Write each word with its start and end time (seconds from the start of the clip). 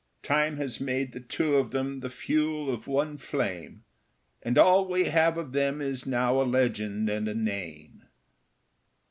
Time 0.23 0.57
has 0.57 0.81
made 0.81 1.11
the 1.11 1.19
two 1.19 1.57
of 1.57 1.69
them 1.69 1.99
the 1.99 2.09
fuel 2.09 2.73
of 2.73 2.87
one 2.87 3.19
flame 3.19 3.83
And 4.41 4.57
all 4.57 4.87
we 4.87 5.03
have 5.05 5.37
of 5.37 5.51
them 5.51 5.79
is 5.79 6.07
now 6.07 6.41
a 6.41 6.41
legend 6.41 7.07
and 7.07 7.27
a 7.27 7.35
name. 7.35 8.05